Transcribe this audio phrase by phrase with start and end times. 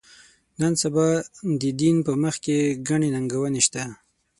[0.61, 1.07] نن سبا
[1.61, 2.57] د دین په مخ کې
[2.87, 3.83] ګڼې ننګونې شته.